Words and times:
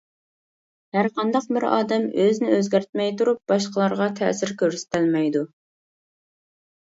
ھەرقانداق 0.95 1.43
بىر 1.57 1.65
ئادەم 1.71 2.07
ئۆزىنى 2.23 2.55
ئۆزگەرتمەي 2.55 3.13
تۇرۇپ 3.19 3.41
باشقىلارغا 3.53 4.07
تەسىر 4.21 4.53
كۆرسىتەلمەيدۇ. 4.61 5.45